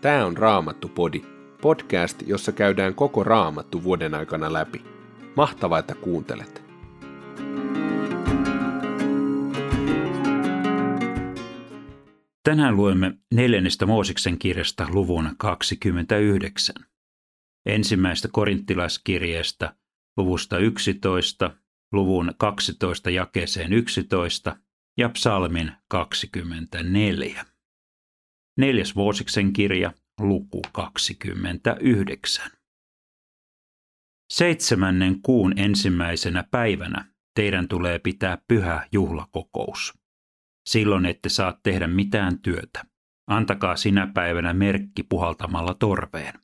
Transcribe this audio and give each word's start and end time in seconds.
Tämä 0.00 0.26
on 0.26 0.36
Raamattu-podi, 0.36 1.22
podcast, 1.62 2.22
jossa 2.26 2.52
käydään 2.52 2.94
koko 2.94 3.24
Raamattu 3.24 3.84
vuoden 3.84 4.14
aikana 4.14 4.52
läpi. 4.52 4.84
Mahtavaa, 5.36 5.78
että 5.78 5.94
kuuntelet! 5.94 6.62
Tänään 12.42 12.76
luemme 12.76 13.14
neljännestä 13.34 13.86
Moosiksen 13.86 14.38
kirjasta 14.38 14.86
luvun 14.90 15.30
29. 15.38 16.74
Ensimmäistä 17.66 18.28
korinttilaiskirjeestä 18.32 19.74
luvusta 20.16 20.58
11, 20.58 21.50
luvun 21.92 22.34
12 22.38 23.10
jakeeseen 23.10 23.72
11 23.72 24.56
ja 24.98 25.08
psalmin 25.08 25.72
24. 25.88 27.44
Neljäs 28.58 28.94
Moosiksen 28.94 29.52
kirja, 29.52 29.92
luku 30.20 30.62
29. 30.72 32.50
Seitsemännen 34.32 35.22
kuun 35.22 35.58
ensimmäisenä 35.58 36.44
päivänä 36.50 37.04
teidän 37.34 37.68
tulee 37.68 37.98
pitää 37.98 38.38
pyhä 38.48 38.88
juhlakokous. 38.92 39.98
Silloin 40.68 41.06
ette 41.06 41.28
saa 41.28 41.60
tehdä 41.62 41.86
mitään 41.86 42.38
työtä. 42.38 42.84
Antakaa 43.26 43.76
sinä 43.76 44.06
päivänä 44.14 44.52
merkki 44.54 45.02
puhaltamalla 45.02 45.74
torveen. 45.74 46.34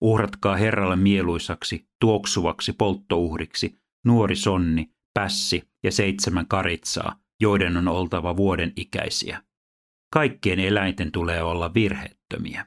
Uhratkaa 0.00 0.56
Herralle 0.56 0.96
mieluisaksi, 0.96 1.88
tuoksuvaksi 2.00 2.72
polttouhriksi 2.72 3.78
nuori 4.04 4.36
sonni, 4.36 4.90
pässi 5.18 5.62
ja 5.84 5.92
seitsemän 5.92 6.46
karitsaa, 6.46 7.20
joiden 7.40 7.76
on 7.76 7.88
oltava 7.88 8.36
vuoden 8.36 8.72
ikäisiä. 8.76 9.42
Kaikkien 10.14 10.60
eläinten 10.60 11.12
tulee 11.12 11.42
olla 11.42 11.74
virheettömiä. 11.74 12.66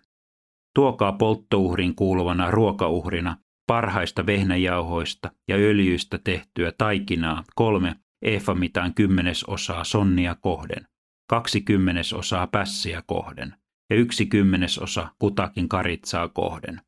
Tuokaa 0.75 1.11
polttouhrin 1.11 1.95
kuuluvana 1.95 2.51
ruokauhrina 2.51 3.37
parhaista 3.67 4.25
vehnäjauhoista 4.25 5.31
ja 5.47 5.55
öljyistä 5.55 6.19
tehtyä 6.23 6.73
taikinaa 6.77 7.43
kolme 7.55 7.95
efamitaan 8.21 8.93
kymmenesosaa 8.93 9.83
sonnia 9.83 10.35
kohden, 10.35 10.87
kaksi 11.29 11.61
kymmenesosaa 11.61 12.47
pässiä 12.47 13.03
kohden 13.05 13.55
ja 13.89 13.95
yksi 13.95 14.25
kymmenesosa 14.25 15.07
kutakin 15.19 15.69
karitsaa 15.69 16.27
kohden. 16.27 16.81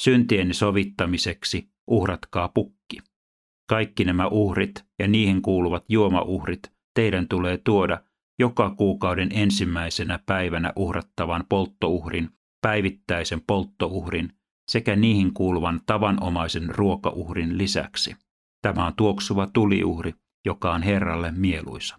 Syntieni 0.00 0.54
sovittamiseksi 0.54 1.68
uhratkaa 1.86 2.48
pukki. 2.48 2.98
Kaikki 3.68 4.04
nämä 4.04 4.26
uhrit 4.26 4.84
ja 4.98 5.08
niihin 5.08 5.42
kuuluvat 5.42 5.84
juomauhrit 5.88 6.72
teidän 6.94 7.28
tulee 7.28 7.58
tuoda 7.64 8.02
joka 8.40 8.70
kuukauden 8.70 9.28
ensimmäisenä 9.32 10.18
päivänä 10.26 10.72
uhrattavan 10.76 11.44
polttouhrin, 11.48 12.30
päivittäisen 12.62 13.40
polttouhrin 13.46 14.32
sekä 14.70 14.96
niihin 14.96 15.34
kuuluvan 15.34 15.80
tavanomaisen 15.86 16.74
ruokauhrin 16.74 17.58
lisäksi. 17.58 18.16
Tämä 18.62 18.86
on 18.86 18.92
tuoksuva 18.96 19.46
tuliuhri, 19.46 20.14
joka 20.46 20.74
on 20.74 20.82
Herralle 20.82 21.32
mieluisa. 21.32 21.96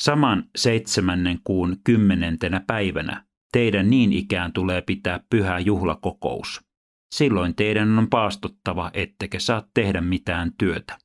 Saman 0.00 0.44
seitsemännen 0.56 1.38
kuun 1.44 1.76
kymmenentenä 1.84 2.64
päivänä 2.66 3.24
teidän 3.52 3.90
niin 3.90 4.12
ikään 4.12 4.52
tulee 4.52 4.82
pitää 4.82 5.20
pyhä 5.30 5.58
juhlakokous. 5.58 6.60
Silloin 7.14 7.54
teidän 7.54 7.98
on 7.98 8.10
paastottava, 8.10 8.90
ettekä 8.94 9.38
saa 9.38 9.62
tehdä 9.74 10.00
mitään 10.00 10.52
työtä. 10.58 10.98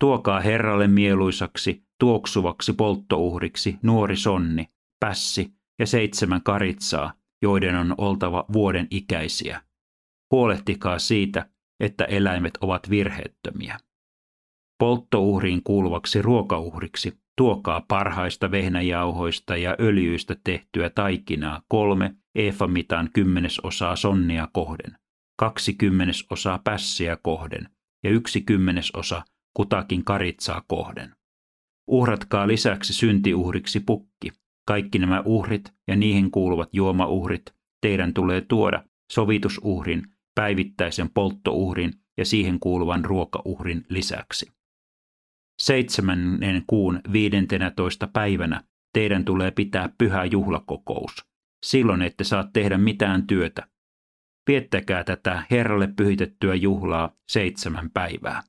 Tuokaa 0.00 0.40
Herralle 0.40 0.88
mieluisaksi 0.88 1.83
tuoksuvaksi 2.00 2.72
polttouhriksi 2.72 3.78
nuori 3.82 4.16
sonni, 4.16 4.68
pässi 5.00 5.52
ja 5.78 5.86
seitsemän 5.86 6.42
karitsaa, 6.42 7.12
joiden 7.42 7.76
on 7.76 7.94
oltava 7.98 8.44
vuoden 8.52 8.86
ikäisiä. 8.90 9.62
Huolehtikaa 10.30 10.98
siitä, 10.98 11.48
että 11.80 12.04
eläimet 12.04 12.58
ovat 12.60 12.90
virheettömiä. 12.90 13.78
Polttouhriin 14.78 15.62
kuuluvaksi 15.62 16.22
ruokauhriksi 16.22 17.18
tuokaa 17.36 17.84
parhaista 17.88 18.50
vehnäjauhoista 18.50 19.56
ja 19.56 19.76
öljyistä 19.80 20.36
tehtyä 20.44 20.90
taikinaa 20.90 21.62
kolme 21.68 22.14
efamitan 22.34 23.10
kymmenesosaa 23.14 23.96
sonnia 23.96 24.48
kohden, 24.52 24.98
kaksi 25.38 25.74
kymmenesosaa 25.74 26.60
pässiä 26.64 27.16
kohden 27.22 27.68
ja 28.04 28.10
yksi 28.10 28.40
kymmenesosa 28.40 29.22
kutakin 29.56 30.04
karitsaa 30.04 30.62
kohden. 30.68 31.14
Uhratkaa 31.86 32.48
lisäksi 32.48 32.92
syntiuhriksi 32.92 33.80
pukki. 33.80 34.30
Kaikki 34.66 34.98
nämä 34.98 35.22
uhrit 35.24 35.72
ja 35.88 35.96
niihin 35.96 36.30
kuuluvat 36.30 36.68
juomauhrit 36.72 37.54
teidän 37.80 38.14
tulee 38.14 38.40
tuoda 38.40 38.84
sovitusuhrin, 39.12 40.02
päivittäisen 40.34 41.10
polttouhrin 41.10 41.92
ja 42.18 42.24
siihen 42.24 42.60
kuuluvan 42.60 43.04
ruokauhrin 43.04 43.86
lisäksi. 43.88 44.52
Seitsemännen 45.62 46.64
kuun 46.66 47.00
viidentenä 47.12 47.70
toista 47.70 48.06
päivänä 48.06 48.64
teidän 48.92 49.24
tulee 49.24 49.50
pitää 49.50 49.88
pyhä 49.98 50.24
juhlakokous. 50.24 51.24
Silloin 51.66 52.02
ette 52.02 52.24
saa 52.24 52.48
tehdä 52.52 52.78
mitään 52.78 53.26
työtä. 53.26 53.68
Viettäkää 54.48 55.04
tätä 55.04 55.42
Herralle 55.50 55.88
pyhitettyä 55.96 56.54
juhlaa 56.54 57.16
seitsemän 57.28 57.90
päivää. 57.90 58.42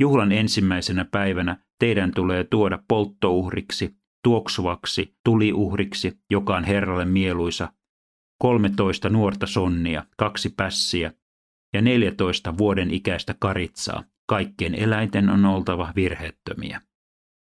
Juhlan 0.00 0.32
ensimmäisenä 0.32 1.04
päivänä 1.04 1.56
teidän 1.82 2.12
tulee 2.14 2.44
tuoda 2.44 2.78
polttouhriksi, 2.88 3.96
tuoksuvaksi, 4.24 5.16
tuliuhriksi, 5.24 6.18
joka 6.30 6.56
on 6.56 6.64
Herralle 6.64 7.04
mieluisa, 7.04 7.72
13 8.38 9.08
nuorta 9.08 9.46
sonnia, 9.46 10.04
kaksi 10.16 10.48
pässiä 10.56 11.12
ja 11.74 11.82
14 11.82 12.58
vuoden 12.58 12.90
ikäistä 12.90 13.34
karitsaa. 13.38 14.04
Kaikkien 14.28 14.74
eläinten 14.74 15.28
on 15.30 15.44
oltava 15.44 15.92
virheettömiä. 15.96 16.80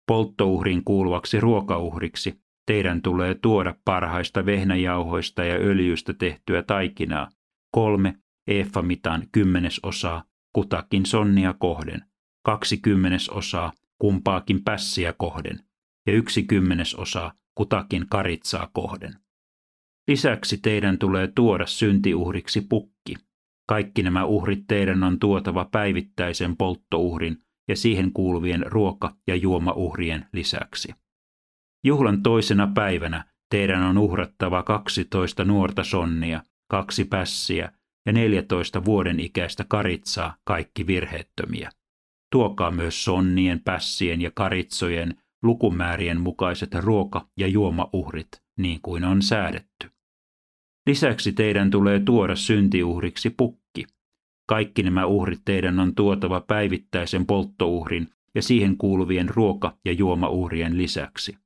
Polttouhrin 0.08 0.84
kuuluvaksi 0.84 1.40
ruokauhriksi 1.40 2.42
teidän 2.68 3.02
tulee 3.02 3.36
tuoda 3.36 3.76
parhaista 3.86 4.46
vehnäjauhoista 4.46 5.44
ja 5.44 5.56
öljystä 5.56 6.14
tehtyä 6.14 6.64
taikinaa, 6.64 7.30
kolme 7.72 8.16
efamitan 8.48 9.28
kymmenesosaa 9.32 10.24
kutakin 10.54 11.06
sonnia 11.06 11.54
kohden, 11.54 12.02
kaksi 12.46 12.78
kymmenesosaa 12.78 13.72
kumpaakin 14.00 14.64
pässiä 14.64 15.14
kohden 15.14 15.60
ja 16.08 16.14
yksi 16.14 16.44
kymmenesosa 16.44 17.34
kutakin 17.56 18.06
karitsaa 18.10 18.70
kohden. 18.74 19.14
Lisäksi 20.08 20.58
teidän 20.58 20.98
tulee 20.98 21.28
tuoda 21.36 21.66
syntiuhriksi 21.66 22.62
pukki. 22.62 23.16
Kaikki 23.68 24.04
nämä 24.04 24.26
uhrit 24.26 24.64
teidän 24.68 25.04
on 25.04 25.20
tuotava 25.20 25.66
päivittäisen 25.66 26.58
polttouhrin 26.58 27.38
ja 27.68 27.76
siihen 27.76 28.14
kuuluvien 28.14 28.66
ruoka- 28.66 29.16
ja 29.28 29.36
juomauhrien 29.36 30.28
lisäksi. 30.34 30.94
Juhlan 31.84 32.24
toisena 32.24 32.72
päivänä 32.76 33.26
teidän 33.50 33.84
on 33.84 33.98
uhrattava 33.98 34.64
12 34.64 35.46
nuorta 35.46 35.84
sonnia, 35.84 36.44
kaksi 36.70 37.06
pässiä 37.06 37.72
ja 38.06 38.14
14 38.14 38.86
vuoden 38.86 39.20
ikäistä 39.20 39.66
karitsaa, 39.70 40.36
kaikki 40.44 40.88
virheettömiä. 40.88 41.70
Tuokaa 42.32 42.72
myös 42.72 43.04
sonnien, 43.04 43.60
pässien 43.60 44.22
ja 44.22 44.32
karitsojen 44.36 45.16
lukumäärien 45.44 46.22
mukaiset 46.22 46.76
ruoka- 46.76 47.28
ja 47.38 47.48
juomauhrit, 47.48 48.28
niin 48.58 48.80
kuin 48.82 49.04
on 49.04 49.22
säädetty. 49.22 49.90
Lisäksi 50.88 51.34
teidän 51.34 51.72
tulee 51.72 52.00
tuoda 52.00 52.36
syntiuhriksi 52.36 53.30
pukki. 53.30 53.86
Kaikki 54.48 54.84
nämä 54.84 55.06
uhrit 55.06 55.42
teidän 55.46 55.80
on 55.80 55.96
tuotava 55.96 56.42
päivittäisen 56.42 57.26
polttouhrin 57.26 58.08
ja 58.36 58.42
siihen 58.42 58.78
kuuluvien 58.78 59.30
ruoka- 59.30 59.78
ja 59.86 59.92
juomauhrien 59.92 60.78
lisäksi. 60.78 61.38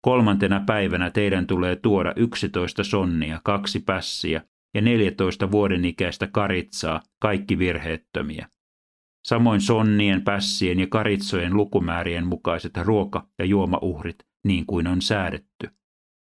Kolmantena 0.00 0.60
päivänä 0.66 1.10
teidän 1.10 1.46
tulee 1.46 1.76
tuoda 1.76 2.12
11 2.16 2.84
sonnia, 2.84 3.40
kaksi 3.44 3.80
pässiä 3.80 4.42
ja 4.74 4.80
14 4.80 5.50
vuoden 5.50 5.84
ikäistä 5.84 6.26
karitsaa, 6.26 7.02
kaikki 7.20 7.58
virheettömiä 7.58 8.48
samoin 9.28 9.60
sonnien, 9.60 10.22
pässien 10.22 10.80
ja 10.80 10.86
karitsojen 10.90 11.56
lukumäärien 11.56 12.26
mukaiset 12.26 12.76
ruoka- 12.76 13.26
ja 13.38 13.44
juomauhrit, 13.44 14.16
niin 14.46 14.66
kuin 14.66 14.86
on 14.86 15.02
säädetty. 15.02 15.68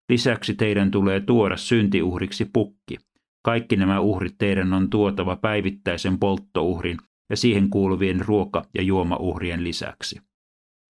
Lisäksi 0.09 0.53
teidän 0.53 0.91
tulee 0.91 1.19
tuoda 1.19 1.57
syntiuhriksi 1.57 2.45
pukki. 2.53 2.97
Kaikki 3.45 3.75
nämä 3.75 3.99
uhrit 3.99 4.35
teidän 4.37 4.73
on 4.73 4.89
tuotava 4.89 5.35
päivittäisen 5.35 6.19
polttouhrin 6.19 6.97
ja 7.29 7.37
siihen 7.37 7.69
kuuluvien 7.69 8.21
ruoka- 8.25 8.65
ja 8.75 8.81
juomauhrien 8.81 9.63
lisäksi. 9.63 10.19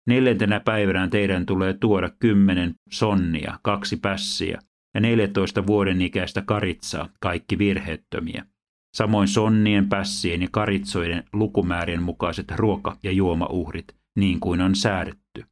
Neljäntenä 0.07 0.59
päivänä 0.59 1.07
teidän 1.07 1.45
tulee 1.45 1.73
tuoda 1.73 2.09
kymmenen 2.19 2.75
sonnia, 2.91 3.59
kaksi 3.63 3.97
pässiä 3.97 4.59
ja 4.93 5.01
14 5.01 5.67
vuoden 5.67 6.01
ikäistä 6.01 6.41
karitsaa, 6.41 7.09
kaikki 7.19 7.57
virheettömiä 7.57 8.45
samoin 8.95 9.27
sonnien, 9.27 9.89
pässien 9.89 10.41
ja 10.41 10.47
karitsoiden 10.51 11.23
lukumäärien 11.33 12.03
mukaiset 12.03 12.51
ruoka- 12.51 12.97
ja 13.03 13.11
juomauhrit, 13.11 13.95
niin 14.15 14.39
kuin 14.39 14.61
on 14.61 14.75
säädetty. 14.75 15.43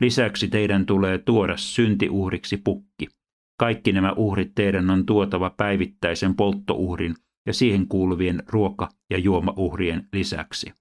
Lisäksi 0.00 0.48
teidän 0.48 0.86
tulee 0.86 1.18
tuoda 1.18 1.56
syntiuhriksi 1.56 2.56
pukki. 2.56 3.08
Kaikki 3.58 3.92
nämä 3.92 4.12
uhrit 4.16 4.52
teidän 4.54 4.90
on 4.90 5.06
tuotava 5.06 5.50
päivittäisen 5.50 6.34
polttouhrin 6.34 7.14
ja 7.46 7.52
siihen 7.52 7.88
kuuluvien 7.88 8.42
ruoka- 8.46 8.88
ja 9.10 9.18
juomauhrien 9.18 10.08
lisäksi. 10.12 10.72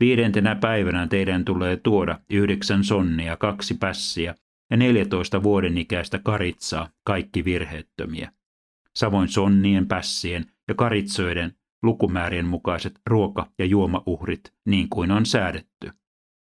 Viidentenä 0.00 0.54
päivänä 0.54 1.06
teidän 1.06 1.44
tulee 1.44 1.76
tuoda 1.76 2.18
yhdeksän 2.30 2.84
sonnia, 2.84 3.36
kaksi 3.36 3.74
pässiä 3.74 4.34
ja 4.70 4.76
neljätoista 4.76 5.42
vuoden 5.42 5.78
ikäistä 5.78 6.18
karitsaa, 6.18 6.88
kaikki 7.04 7.44
virheettömiä. 7.44 8.32
Samoin 8.96 9.28
sonnien, 9.28 9.88
pässien 9.88 10.51
ja 10.68 10.74
karitsoiden 10.74 11.56
lukumäärien 11.82 12.46
mukaiset 12.46 13.00
ruoka- 13.10 13.46
ja 13.58 13.64
juomauhrit, 13.64 14.54
niin 14.66 14.88
kuin 14.88 15.10
on 15.10 15.26
säädetty. 15.26 15.90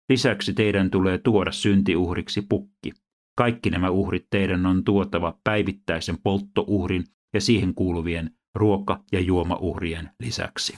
Lisäksi 0.10 0.54
teidän 0.54 0.90
tulee 0.90 1.18
tuoda 1.18 1.52
syntiuhriksi 1.52 2.42
pukki. 2.42 2.92
Kaikki 3.38 3.70
nämä 3.70 3.90
uhrit 3.90 4.28
teidän 4.30 4.66
on 4.66 4.84
tuotava 4.84 5.40
päivittäisen 5.44 6.18
polttouhrin 6.24 7.04
ja 7.34 7.42
siihen 7.42 7.74
kuuluvien 7.74 8.32
ruoka- 8.56 9.04
ja 9.12 9.20
juomauhrien 9.20 10.10
lisäksi. 10.20 10.78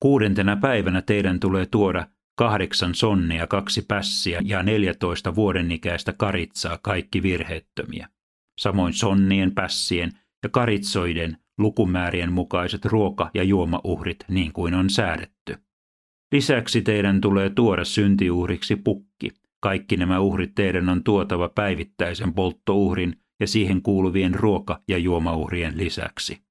Kuudentena 0.00 0.56
päivänä 0.56 1.02
teidän 1.02 1.40
tulee 1.40 1.66
tuoda 1.66 2.06
kahdeksan 2.38 2.94
sonnia, 2.94 3.46
kaksi 3.46 3.82
pässiä 3.82 4.40
ja 4.44 4.62
neljätoista 4.62 5.34
vuodenikäistä 5.34 6.12
karitsaa, 6.12 6.78
kaikki 6.82 7.22
virheettömiä. 7.22 8.08
Samoin 8.60 8.92
sonnien, 8.92 9.54
pässien 9.54 10.12
ja 10.44 10.48
karitsoiden 10.48 11.36
lukumäärien 11.58 12.32
mukaiset 12.32 12.84
ruoka- 12.84 13.30
ja 13.34 13.42
juomauhrit 13.42 14.24
niin 14.28 14.52
kuin 14.52 14.74
on 14.74 14.90
säädetty. 14.90 15.56
Lisäksi 16.32 16.82
teidän 16.82 17.20
tulee 17.20 17.50
tuoda 17.50 17.84
syntiuhriksi 17.84 18.76
pukki. 18.76 19.30
Kaikki 19.60 19.96
nämä 19.96 20.20
uhrit 20.20 20.54
teidän 20.54 20.88
on 20.88 21.04
tuotava 21.04 21.48
päivittäisen 21.48 22.34
polttouhrin 22.34 23.16
ja 23.40 23.46
siihen 23.46 23.82
kuuluvien 23.82 24.34
ruoka- 24.34 24.82
ja 24.88 24.98
juomauhrien 24.98 25.78
lisäksi. 25.78 26.44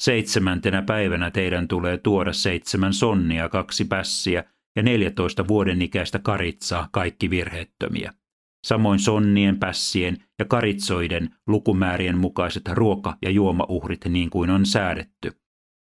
Seitsemäntenä 0.00 0.82
päivänä 0.82 1.30
teidän 1.30 1.68
tulee 1.68 1.98
tuoda 1.98 2.32
seitsemän 2.32 2.92
sonnia, 2.92 3.48
kaksi 3.48 3.84
pässiä 3.84 4.44
ja 4.76 4.82
neljätoista 4.82 5.48
vuoden 5.48 5.82
ikäistä 5.82 6.18
karitsaa, 6.18 6.88
kaikki 6.92 7.30
virheettömiä. 7.30 8.12
Samoin 8.66 8.98
sonnien, 8.98 9.58
pässien 9.58 10.16
ja 10.38 10.44
karitsoiden 10.44 11.30
lukumäärien 11.46 12.18
mukaiset 12.18 12.62
ruoka- 12.68 13.16
ja 13.22 13.30
juomauhrit 13.30 14.04
niin 14.08 14.30
kuin 14.30 14.50
on 14.50 14.66
säädetty. 14.66 15.32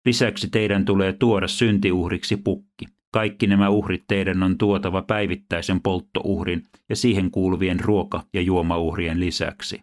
Lisäksi 0.05 0.49
teidän 0.49 0.85
tulee 0.85 1.13
tuoda 1.13 1.47
syntiuhriksi 1.47 2.37
pukki. 2.37 2.85
Kaikki 3.13 3.47
nämä 3.47 3.69
uhrit 3.69 4.03
teidän 4.07 4.43
on 4.43 4.57
tuotava 4.57 5.01
päivittäisen 5.01 5.81
polttouhrin 5.81 6.63
ja 6.89 6.95
siihen 6.95 7.31
kuuluvien 7.31 7.79
ruoka- 7.79 8.23
ja 8.33 8.41
juomauhrien 8.41 9.19
lisäksi. 9.19 9.81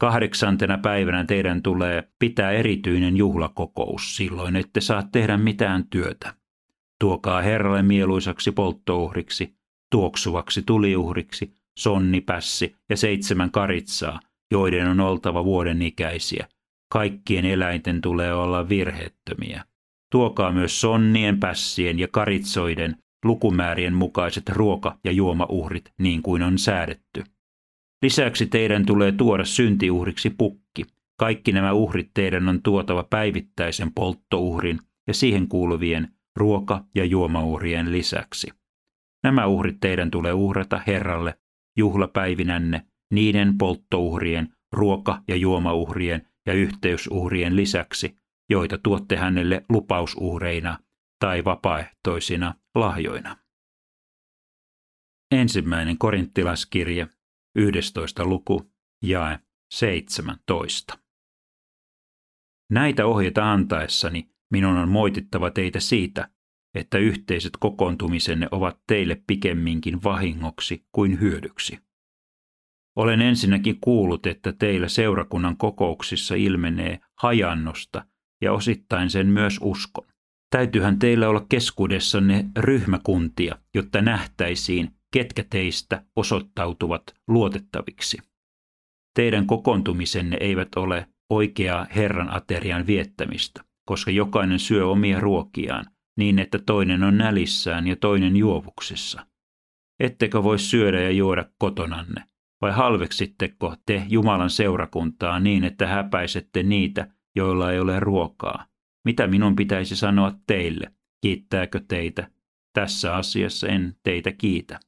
Kahdeksantena 0.00 0.78
päivänä 0.78 1.24
teidän 1.24 1.62
tulee 1.62 2.08
pitää 2.18 2.50
erityinen 2.50 3.16
juhlakokous, 3.16 4.16
silloin 4.16 4.56
ette 4.56 4.80
saa 4.80 5.08
tehdä 5.12 5.36
mitään 5.36 5.84
työtä. 5.90 6.34
Tuokaa 7.00 7.42
Herralle 7.42 7.82
mieluisaksi 7.82 8.52
polttouhriksi, 8.52 9.54
tuoksuvaksi 9.90 10.62
tuliuhriksi, 10.66 11.52
sonnipässi 11.78 12.76
ja 12.90 12.96
seitsemän 12.96 13.50
karitsaa, 13.50 14.20
joiden 14.50 14.88
on 14.88 15.00
oltava 15.00 15.44
vuoden 15.44 15.82
ikäisiä. 15.82 16.48
Kaikkien 16.92 17.44
eläinten 17.44 18.00
tulee 18.00 18.34
olla 18.34 18.68
virheettömiä. 18.68 19.64
Tuokaa 20.12 20.52
myös 20.52 20.80
sonnien, 20.80 21.40
pässien 21.40 21.98
ja 21.98 22.08
karitsoiden 22.08 22.96
lukumäärien 23.24 23.94
mukaiset 23.94 24.48
ruoka- 24.48 24.98
ja 25.04 25.12
juomauhrit 25.12 25.92
niin 25.98 26.22
kuin 26.22 26.42
on 26.42 26.58
säädetty. 26.58 27.24
Lisäksi 28.02 28.46
teidän 28.46 28.86
tulee 28.86 29.12
tuoda 29.12 29.44
syntiuhriksi 29.44 30.30
pukki. 30.30 30.84
Kaikki 31.18 31.52
nämä 31.52 31.72
uhrit 31.72 32.10
teidän 32.14 32.48
on 32.48 32.62
tuotava 32.62 33.02
päivittäisen 33.02 33.92
polttouhrin 33.94 34.78
ja 35.06 35.14
siihen 35.14 35.48
kuuluvien 35.48 36.08
ruoka- 36.38 36.84
ja 36.94 37.04
juomauhrien 37.04 37.92
lisäksi. 37.92 38.50
Nämä 39.24 39.46
uhrit 39.46 39.76
teidän 39.80 40.10
tulee 40.10 40.32
uhrata 40.32 40.80
Herralle 40.86 41.38
juhlapäivinänne 41.76 42.86
niiden 43.12 43.58
polttouhrien, 43.58 44.56
ruoka- 44.72 45.22
ja 45.28 45.36
juomauhrien 45.36 46.28
ja 46.46 46.52
yhteysuhrien 46.52 47.56
lisäksi, 47.56 48.18
joita 48.50 48.78
tuotte 48.78 49.16
hänelle 49.16 49.64
lupausuhreina 49.68 50.78
tai 51.20 51.44
vapaaehtoisina 51.44 52.54
lahjoina. 52.74 53.36
Ensimmäinen 55.30 55.98
korinttilaskirje, 55.98 57.08
11. 57.56 58.24
luku, 58.24 58.72
jae 59.02 59.38
17. 59.74 60.98
Näitä 62.70 63.06
ohjeita 63.06 63.52
antaessani 63.52 64.30
minun 64.50 64.76
on 64.76 64.88
moitittava 64.88 65.50
teitä 65.50 65.80
siitä, 65.80 66.28
että 66.76 66.98
yhteiset 66.98 67.52
kokoontumisenne 67.60 68.48
ovat 68.50 68.78
teille 68.86 69.22
pikemminkin 69.26 70.02
vahingoksi 70.02 70.84
kuin 70.92 71.20
hyödyksi. 71.20 71.78
Olen 72.96 73.20
ensinnäkin 73.20 73.78
kuullut, 73.80 74.26
että 74.26 74.52
teillä 74.52 74.88
seurakunnan 74.88 75.56
kokouksissa 75.56 76.34
ilmenee 76.34 77.00
hajannosta 77.18 78.04
ja 78.42 78.52
osittain 78.52 79.10
sen 79.10 79.26
myös 79.26 79.58
uskon. 79.62 80.06
Täytyyhän 80.50 80.98
teillä 80.98 81.28
olla 81.28 81.46
keskuudessanne 81.48 82.44
ryhmäkuntia, 82.58 83.58
jotta 83.74 84.02
nähtäisiin, 84.02 84.90
ketkä 85.12 85.44
teistä 85.50 86.02
osoittautuvat 86.16 87.02
luotettaviksi. 87.28 88.18
Teidän 89.14 89.46
kokoontumisenne 89.46 90.36
eivät 90.40 90.68
ole 90.76 91.08
oikeaa 91.30 91.86
Herran 91.94 92.36
aterian 92.36 92.86
viettämistä, 92.86 93.64
koska 93.86 94.10
jokainen 94.10 94.58
syö 94.58 94.86
omia 94.88 95.20
ruokiaan, 95.20 95.84
niin 96.16 96.38
että 96.38 96.58
toinen 96.58 97.02
on 97.02 97.18
nälissään 97.18 97.86
ja 97.86 97.96
toinen 97.96 98.36
juovuksissa. 98.36 99.26
Ettekö 100.00 100.42
voi 100.42 100.58
syödä 100.58 101.00
ja 101.00 101.10
juoda 101.10 101.44
kotonanne? 101.58 102.24
Vai 102.60 102.72
halveksitteko 102.72 103.74
te 103.86 104.02
Jumalan 104.08 104.50
seurakuntaa 104.50 105.40
niin, 105.40 105.64
että 105.64 105.86
häpäisette 105.86 106.62
niitä, 106.62 107.08
joilla 107.36 107.72
ei 107.72 107.80
ole 107.80 108.00
ruokaa? 108.00 108.66
Mitä 109.04 109.26
minun 109.26 109.56
pitäisi 109.56 109.96
sanoa 109.96 110.32
teille? 110.46 110.92
Kiittääkö 111.22 111.80
teitä? 111.88 112.30
Tässä 112.72 113.14
asiassa 113.14 113.68
en 113.68 113.96
teitä 114.02 114.32
kiitä. 114.32 114.80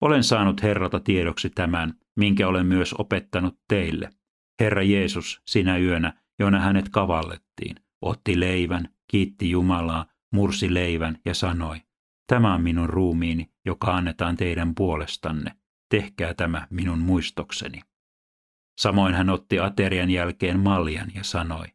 Olen 0.00 0.24
saanut 0.24 0.62
Herralta 0.62 1.00
tiedoksi 1.00 1.50
tämän, 1.50 1.94
minkä 2.16 2.48
olen 2.48 2.66
myös 2.66 2.94
opettanut 2.98 3.58
teille. 3.68 4.10
Herra 4.60 4.82
Jeesus 4.82 5.42
sinä 5.46 5.78
yönä, 5.78 6.12
jona 6.38 6.60
hänet 6.60 6.88
kavallettiin, 6.88 7.76
otti 8.02 8.40
leivän, 8.40 8.88
kiitti 9.10 9.50
Jumalaa, 9.50 10.06
mursi 10.32 10.74
leivän 10.74 11.18
ja 11.24 11.34
sanoi, 11.34 11.76
tämä 12.26 12.54
on 12.54 12.62
minun 12.62 12.88
ruumiini, 12.88 13.50
joka 13.66 13.96
annetaan 13.96 14.36
teidän 14.36 14.74
puolestanne. 14.74 15.50
Tehkää 15.90 16.34
tämä 16.34 16.66
minun 16.70 16.98
muistokseni. 16.98 17.80
Samoin 18.80 19.14
hän 19.14 19.30
otti 19.30 19.58
aterian 19.58 20.10
jälkeen 20.10 20.60
maljan 20.60 21.10
ja 21.14 21.24
sanoi, 21.24 21.66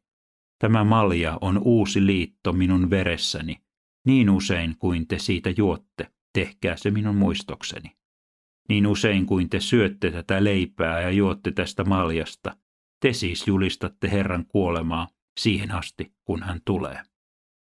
tämä 0.60 0.84
malja 0.84 1.38
on 1.42 1.58
uusi 1.58 2.06
liitto 2.06 2.54
minun 2.54 2.90
veressäni. 2.90 3.58
Niin 4.06 4.30
usein 4.30 4.76
kuin 4.80 5.08
te 5.08 5.20
siitä 5.20 5.50
juotte, 5.58 6.12
tehkää 6.34 6.78
se 6.78 6.92
minun 6.92 7.16
muistokseni. 7.16 7.92
Niin 8.70 8.88
usein 8.88 9.26
kuin 9.26 9.50
te 9.50 9.60
syötte 9.60 10.12
tätä 10.12 10.44
leipää 10.44 11.02
ja 11.02 11.12
juotte 11.12 11.52
tästä 11.52 11.84
maljasta, 11.84 12.58
te 13.00 13.14
siis 13.14 13.48
julistatte 13.48 14.12
Herran 14.12 14.46
kuolemaa 14.46 15.08
siihen 15.40 15.72
asti, 15.72 16.14
kun 16.26 16.44
hän 16.44 16.62
tulee. 16.66 17.02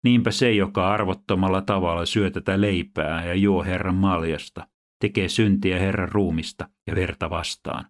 Niinpä 0.04 0.30
se, 0.30 0.52
joka 0.52 0.88
arvottomalla 0.88 1.62
tavalla 1.62 2.06
syö 2.06 2.30
tätä 2.30 2.60
leipää 2.60 3.26
ja 3.26 3.34
juo 3.34 3.64
Herran 3.64 3.94
maljasta, 3.94 4.68
tekee 5.00 5.28
syntiä 5.28 5.78
Herran 5.78 6.08
ruumista 6.08 6.68
ja 6.86 6.94
verta 6.94 7.30
vastaan. 7.30 7.86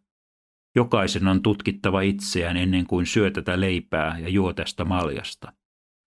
Jokaisen 0.76 1.28
on 1.28 1.42
tutkittava 1.42 2.00
itseään 2.00 2.56
ennen 2.56 2.86
kuin 2.86 3.06
syö 3.06 3.30
tätä 3.30 3.60
leipää 3.60 4.18
ja 4.18 4.28
juo 4.28 4.52
tästä 4.52 4.84
maljasta. 4.84 5.52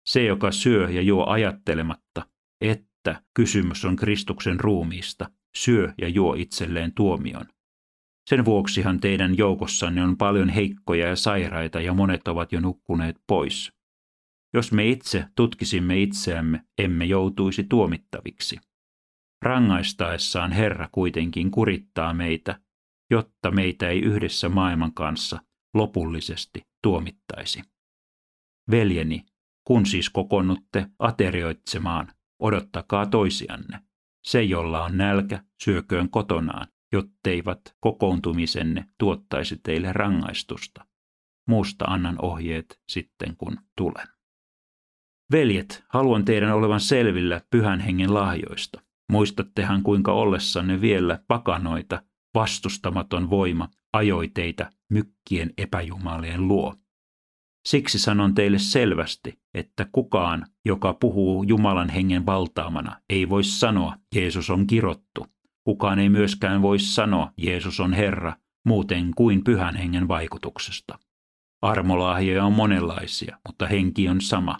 Se, 0.07 0.25
joka 0.25 0.51
syö 0.51 0.91
ja 0.91 1.03
juo 1.03 1.27
ajattelematta, 1.27 2.27
että 2.61 3.23
kysymys 3.35 3.85
on 3.85 3.97
Kristuksen 3.97 4.61
ruumiista, 4.61 5.31
syö 5.57 5.93
ja 5.99 6.09
juo 6.09 6.35
itselleen 6.35 6.95
tuomion. 6.95 7.47
Sen 8.31 8.45
vuoksihan 8.45 9.01
teidän 9.01 9.39
joukossanne 9.39 10.03
on 10.03 10.17
paljon 10.17 10.49
heikkoja 10.49 11.07
ja 11.07 11.17
sairaita 11.17 11.81
ja 11.81 11.95
monet 11.95 12.29
ovat 12.29 12.53
jo 12.53 12.61
nukkuneet 12.61 13.17
pois. 13.27 13.73
Jos 14.55 14.73
me 14.73 14.89
itse 14.89 15.25
tutkisimme 15.37 16.03
itseämme, 16.03 16.65
emme 16.79 17.05
joutuisi 17.05 17.65
tuomittaviksi. 17.65 18.59
Rangaistaessaan 19.43 20.53
Herra 20.53 20.89
kuitenkin 20.93 21.51
kurittaa 21.51 22.15
meitä, 22.15 22.61
jotta 23.11 23.51
meitä 23.51 23.89
ei 23.89 24.01
yhdessä 24.01 24.49
maailman 24.49 24.95
kanssa 24.95 25.41
lopullisesti 25.75 26.67
tuomittaisi. 26.83 27.63
Veljeni, 28.71 29.25
kun 29.65 29.87
siis 29.87 30.11
kokonnutte 30.11 30.87
aterioitsemaan, 30.99 32.13
odottakaa 32.39 33.07
toisianne. 33.07 33.81
Se, 34.25 34.43
jolla 34.43 34.85
on 34.85 34.97
nälkä, 34.97 35.45
syököön 35.63 36.11
kotonaan, 36.11 36.69
jotteivät 36.93 37.61
kokoontumisenne 37.81 38.85
tuottaisi 38.99 39.61
teille 39.63 39.93
rangaistusta. 39.93 40.87
Muusta 41.49 41.85
annan 41.85 42.17
ohjeet 42.23 42.81
sitten, 42.89 43.37
kun 43.37 43.59
tulen. 43.77 44.12
Veljet, 45.33 45.85
haluan 45.89 46.25
teidän 46.25 46.53
olevan 46.53 46.81
selvillä 46.81 47.41
pyhän 47.51 47.81
hengen 47.81 48.15
lahjoista. 48.15 48.83
Muistattehan, 49.13 49.83
kuinka 49.83 50.13
ollessanne 50.13 50.81
vielä 50.81 51.19
pakanoita, 51.29 52.03
vastustamaton 52.35 53.31
voima 53.31 53.69
ajoi 53.93 54.29
teitä 54.29 54.71
mykkien 54.91 55.51
epäjumalien 55.59 56.49
luo. 56.49 56.75
Siksi 57.69 57.99
sanon 57.99 58.35
teille 58.35 58.59
selvästi, 58.59 59.39
että 59.55 59.87
kukaan, 59.93 60.47
joka 60.65 60.95
puhuu 60.95 61.43
Jumalan 61.43 61.89
hengen 61.89 62.27
valtaamana, 62.27 63.01
ei 63.11 63.29
voi 63.29 63.45
sanoa, 63.45 63.97
Jeesus 64.15 64.51
on 64.51 64.67
kirottu. 64.67 65.27
Kukaan 65.65 65.99
ei 65.99 66.09
myöskään 66.09 66.63
voi 66.63 66.79
sanoa, 66.79 67.33
Jeesus 67.37 67.81
on 67.81 67.93
Herra, 67.93 68.37
muuten 68.67 69.11
kuin 69.17 69.45
pyhän 69.45 69.77
hengen 69.77 70.09
vaikutuksesta. 70.09 70.99
Armolahjoja 71.63 72.45
on 72.45 72.53
monenlaisia, 72.53 73.39
mutta 73.49 73.67
henki 73.67 74.09
on 74.09 74.21
sama. 74.21 74.59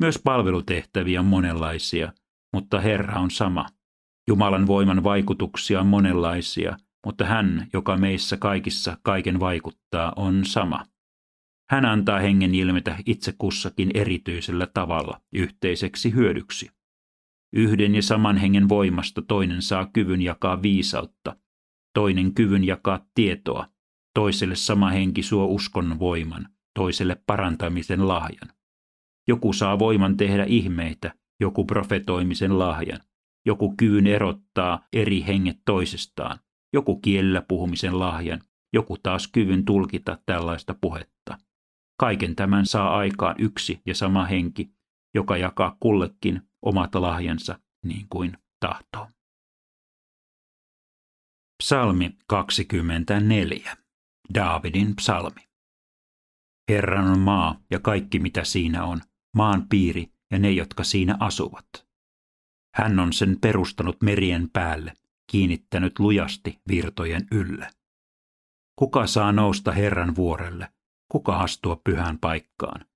Myös 0.00 0.20
palvelutehtäviä 0.24 1.20
on 1.20 1.26
monenlaisia, 1.26 2.12
mutta 2.52 2.80
Herra 2.80 3.20
on 3.20 3.30
sama. 3.30 3.66
Jumalan 4.28 4.66
voiman 4.66 5.04
vaikutuksia 5.04 5.80
on 5.80 5.86
monenlaisia, 5.86 6.76
mutta 7.06 7.24
hän, 7.24 7.66
joka 7.72 7.96
meissä 7.96 8.36
kaikissa 8.36 8.98
kaiken 9.02 9.40
vaikuttaa, 9.40 10.12
on 10.16 10.44
sama. 10.44 10.84
Hän 11.70 11.84
antaa 11.84 12.18
hengen 12.18 12.54
ilmetä 12.54 12.96
itse 13.06 13.34
kussakin 13.38 13.90
erityisellä 13.94 14.66
tavalla 14.66 15.20
yhteiseksi 15.32 16.14
hyödyksi. 16.14 16.70
Yhden 17.52 17.94
ja 17.94 18.02
saman 18.02 18.36
hengen 18.36 18.68
voimasta 18.68 19.22
toinen 19.22 19.62
saa 19.62 19.86
kyvyn 19.86 20.22
jakaa 20.22 20.62
viisautta, 20.62 21.36
toinen 21.94 22.34
kyvyn 22.34 22.64
jakaa 22.64 23.06
tietoa, 23.14 23.66
toiselle 24.14 24.56
sama 24.56 24.90
henki 24.90 25.22
suo 25.22 25.46
uskon 25.46 25.98
voiman, 25.98 26.48
toiselle 26.74 27.16
parantamisen 27.26 28.08
lahjan. 28.08 28.52
Joku 29.28 29.52
saa 29.52 29.78
voiman 29.78 30.16
tehdä 30.16 30.44
ihmeitä, 30.44 31.14
joku 31.40 31.64
profetoimisen 31.64 32.58
lahjan, 32.58 33.00
joku 33.46 33.74
kyvyn 33.76 34.06
erottaa 34.06 34.86
eri 34.92 35.24
henget 35.26 35.56
toisestaan, 35.64 36.38
joku 36.72 37.00
kielellä 37.00 37.42
puhumisen 37.48 37.98
lahjan, 37.98 38.40
joku 38.72 38.96
taas 39.02 39.28
kyvyn 39.28 39.64
tulkita 39.64 40.18
tällaista 40.26 40.74
puhetta. 40.80 41.38
Kaiken 42.00 42.36
tämän 42.36 42.66
saa 42.66 42.96
aikaan 42.96 43.34
yksi 43.38 43.80
ja 43.86 43.94
sama 43.94 44.24
henki, 44.24 44.70
joka 45.14 45.36
jakaa 45.36 45.76
kullekin 45.80 46.42
omat 46.62 46.94
lahjansa 46.94 47.58
niin 47.84 48.06
kuin 48.10 48.38
tahtoo. 48.60 49.08
Psalmi 51.62 52.16
24. 52.26 53.76
Daavidin 54.34 54.96
psalmi. 54.96 55.48
Herran 56.70 57.08
on 57.08 57.18
maa 57.18 57.60
ja 57.70 57.80
kaikki 57.80 58.18
mitä 58.18 58.44
siinä 58.44 58.84
on, 58.84 59.00
maan 59.36 59.68
piiri 59.68 60.12
ja 60.30 60.38
ne, 60.38 60.50
jotka 60.50 60.84
siinä 60.84 61.16
asuvat. 61.20 61.66
Hän 62.74 63.00
on 63.00 63.12
sen 63.12 63.38
perustanut 63.40 64.02
merien 64.02 64.50
päälle, 64.52 64.92
kiinnittänyt 65.30 65.98
lujasti 65.98 66.60
virtojen 66.68 67.26
ylle. 67.30 67.70
Kuka 68.78 69.06
saa 69.06 69.32
nousta 69.32 69.72
Herran 69.72 70.16
vuorelle? 70.16 70.68
Kuka 71.12 71.36
astua 71.36 71.80
pyhään 71.84 72.18
paikkaan? 72.18 72.86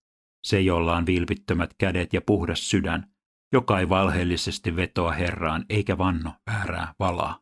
Se, 0.46 0.60
jolla 0.60 0.96
on 0.96 1.06
vilpittömät 1.06 1.74
kädet 1.78 2.12
ja 2.12 2.20
puhdas 2.20 2.70
sydän, 2.70 3.10
joka 3.52 3.80
ei 3.80 3.88
valheellisesti 3.88 4.76
vetoa 4.76 5.12
Herraan 5.12 5.64
eikä 5.68 5.98
vanno 5.98 6.32
väärää 6.46 6.94
valaa. 6.98 7.40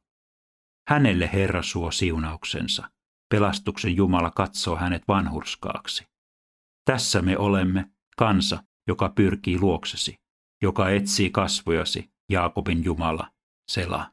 Hänelle 0.88 1.30
Herra 1.32 1.62
suo 1.62 1.90
siunauksensa. 1.90 2.90
Pelastuksen 3.30 3.96
Jumala 3.96 4.30
katsoo 4.30 4.76
hänet 4.76 5.08
vanhurskaaksi. 5.08 6.06
Tässä 6.84 7.22
me 7.22 7.38
olemme, 7.38 7.90
kansa, 8.16 8.64
joka 8.88 9.08
pyrkii 9.08 9.58
luoksesi, 9.60 10.18
joka 10.62 10.90
etsii 10.90 11.30
kasvojasi, 11.30 12.10
Jaakobin 12.30 12.84
Jumala, 12.84 13.30
Sela. 13.70 14.12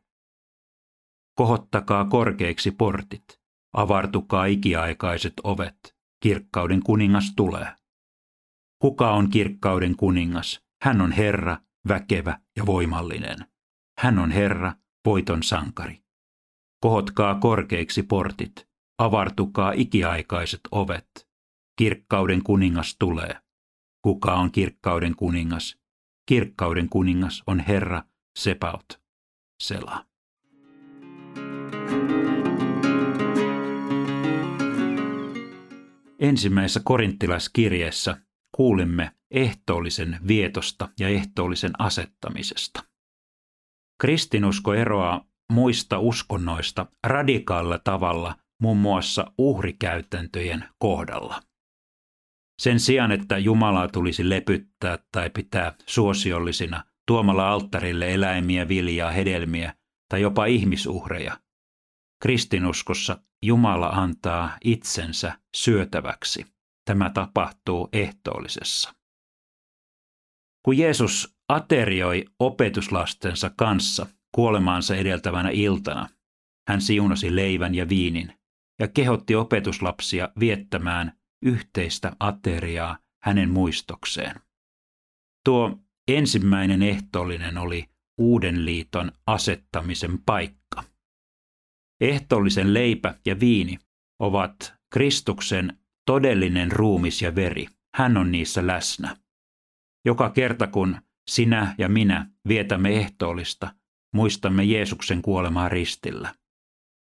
Kohottakaa 1.35 2.05
korkeiksi 2.05 2.71
portit, 2.71 3.41
avartukaa 3.73 4.45
ikiaikaiset 4.45 5.33
ovet, 5.43 5.95
kirkkauden 6.23 6.83
kuningas 6.83 7.33
tulee. 7.35 7.75
Kuka 8.79 9.11
on 9.11 9.29
kirkkauden 9.29 9.95
kuningas? 9.95 10.61
Hän 10.81 11.01
on 11.01 11.11
Herra, 11.11 11.57
väkevä 11.87 12.39
ja 12.57 12.65
voimallinen. 12.65 13.37
Hän 13.99 14.19
on 14.19 14.31
Herra, 14.31 14.73
voiton 15.05 15.43
sankari. 15.43 16.03
Kohotkaa 16.81 17.35
korkeiksi 17.35 18.03
portit, 18.03 18.67
avartukaa 18.97 19.71
ikiaikaiset 19.71 20.59
ovet. 20.71 21.27
Kirkkauden 21.77 22.43
kuningas 22.43 22.95
tulee. 22.99 23.41
Kuka 24.01 24.33
on 24.33 24.51
kirkkauden 24.51 25.15
kuningas? 25.15 25.77
Kirkkauden 26.25 26.89
kuningas 26.89 27.43
on 27.47 27.59
Herra 27.59 28.03
Sepaut. 28.39 29.01
Sela. 29.63 30.05
Ensimmäisessä 36.19 36.81
korinttilaiskirjeessä 36.83 38.17
kuulimme 38.55 39.11
ehtoollisen 39.31 40.19
vietosta 40.27 40.89
ja 40.99 41.07
ehtoollisen 41.07 41.71
asettamisesta. 41.79 42.83
Kristinusko 44.01 44.73
eroaa 44.73 45.25
muista 45.53 45.99
uskonnoista 45.99 46.85
radikaalilla 47.07 47.79
tavalla 47.79 48.35
muun 48.61 48.77
muassa 48.77 49.31
uhrikäytäntöjen 49.37 50.65
kohdalla. 50.79 51.41
Sen 52.61 52.79
sijaan, 52.79 53.11
että 53.11 53.37
Jumalaa 53.37 53.87
tulisi 53.87 54.29
lepyttää 54.29 54.99
tai 55.11 55.29
pitää 55.29 55.73
suosiollisina 55.87 56.83
tuomalla 57.07 57.49
alttarille 57.49 58.13
eläimiä, 58.13 58.67
viljaa, 58.67 59.11
hedelmiä 59.11 59.73
tai 60.09 60.21
jopa 60.21 60.45
ihmisuhreja, 60.45 61.39
kristinuskossa 62.23 63.17
Jumala 63.43 63.87
antaa 63.87 64.57
itsensä 64.63 65.39
syötäväksi. 65.55 66.45
Tämä 66.85 67.09
tapahtuu 67.09 67.89
ehtoollisessa. 67.93 68.93
Kun 70.65 70.77
Jeesus 70.77 71.37
aterioi 71.49 72.25
opetuslastensa 72.39 73.51
kanssa 73.57 74.05
kuolemaansa 74.35 74.95
edeltävänä 74.95 75.49
iltana, 75.49 76.09
hän 76.67 76.81
siunasi 76.81 77.35
leivän 77.35 77.75
ja 77.75 77.89
viinin 77.89 78.33
ja 78.79 78.87
kehotti 78.87 79.35
opetuslapsia 79.35 80.29
viettämään 80.39 81.20
yhteistä 81.41 82.11
ateriaa 82.19 82.97
hänen 83.23 83.49
muistokseen. 83.49 84.35
Tuo 85.45 85.79
ensimmäinen 86.07 86.81
ehtoollinen 86.81 87.57
oli 87.57 87.89
uuden 88.17 88.65
liiton 88.65 89.11
asettamisen 89.27 90.19
paikka. 90.25 90.83
Ehtoollisen 92.01 92.73
leipä 92.73 93.15
ja 93.25 93.39
viini 93.39 93.77
ovat 94.19 94.73
Kristuksen 94.93 95.77
todellinen 96.05 96.71
ruumis 96.71 97.21
ja 97.21 97.35
veri. 97.35 97.67
Hän 97.95 98.17
on 98.17 98.31
niissä 98.31 98.67
läsnä. 98.67 99.17
Joka 100.05 100.29
kerta 100.29 100.67
kun 100.67 100.97
sinä 101.29 101.75
ja 101.77 101.89
minä 101.89 102.29
vietämme 102.47 102.89
ehtoollista, 102.89 103.75
muistamme 104.15 104.63
Jeesuksen 104.63 105.21
kuolemaa 105.21 105.69
ristillä. 105.69 106.35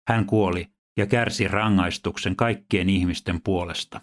Hän 0.09 0.25
kuoli 0.25 0.67
ja 0.97 1.05
kärsi 1.05 1.47
rangaistuksen 1.47 2.35
kaikkien 2.35 2.89
ihmisten 2.89 3.41
puolesta. 3.41 4.01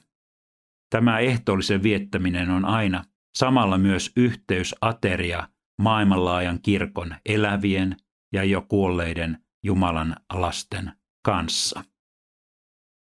Tämä 0.92 1.18
ehtoollisen 1.18 1.82
viettäminen 1.82 2.50
on 2.50 2.64
aina 2.64 3.04
samalla 3.38 3.78
myös 3.78 4.12
yhteys 4.16 4.74
ateria 4.80 5.48
maailmanlaajan 5.80 6.58
kirkon 6.62 7.14
elävien 7.26 7.96
ja 8.32 8.44
jo 8.44 8.62
kuolleiden 8.68 9.38
Jumalan 9.64 10.16
lasten 10.32 10.92
kanssa. 11.24 11.84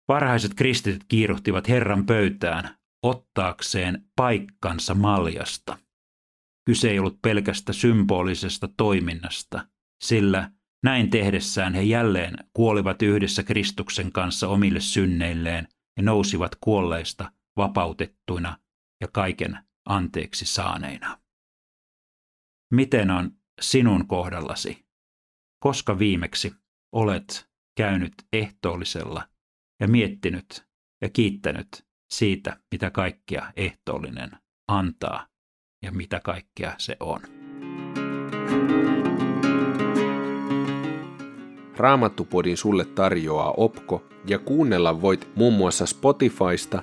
Varhaiset 0.08 0.54
kristityt 0.54 1.04
kiiruhtivat 1.08 1.68
Herran 1.68 2.06
pöytään 2.06 2.76
ottaakseen 3.02 4.04
paikkansa 4.16 4.94
maljasta. 4.94 5.78
Kyse 6.66 6.90
ei 6.90 6.98
ollut 6.98 7.22
pelkästä 7.22 7.72
symbolisesta 7.72 8.68
toiminnasta, 8.76 9.66
sillä 10.04 10.50
näin 10.82 11.10
tehdessään 11.10 11.74
he 11.74 11.82
jälleen 11.82 12.36
kuolivat 12.52 13.02
yhdessä 13.02 13.42
Kristuksen 13.42 14.12
kanssa 14.12 14.48
omille 14.48 14.80
synneilleen 14.80 15.68
ja 15.96 16.02
nousivat 16.02 16.56
kuolleista 16.60 17.35
vapautettuina 17.56 18.58
ja 19.00 19.08
kaiken 19.08 19.58
anteeksi 19.84 20.46
saaneina. 20.46 21.18
Miten 22.72 23.10
on 23.10 23.30
sinun 23.60 24.06
kohdallasi? 24.06 24.86
Koska 25.62 25.98
viimeksi 25.98 26.54
olet 26.92 27.50
käynyt 27.76 28.14
ehtoollisella 28.32 29.28
ja 29.80 29.88
miettinyt 29.88 30.66
ja 31.02 31.08
kiittänyt 31.08 31.86
siitä, 32.10 32.60
mitä 32.72 32.90
kaikkia 32.90 33.52
ehtoollinen 33.56 34.30
antaa 34.68 35.26
ja 35.82 35.92
mitä 35.92 36.20
kaikkea 36.20 36.74
se 36.78 36.96
on. 37.00 37.20
Raamattupodin 41.76 42.56
sulle 42.56 42.84
tarjoaa 42.84 43.54
Opko 43.56 44.06
ja 44.26 44.38
kuunnella 44.38 45.02
voit 45.02 45.28
muun 45.36 45.54
muassa 45.54 45.86
Spotifysta, 45.86 46.82